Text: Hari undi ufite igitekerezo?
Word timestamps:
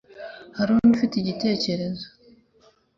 Hari 0.57 0.69
undi 0.75 0.91
ufite 0.95 1.13
igitekerezo? 1.17 2.05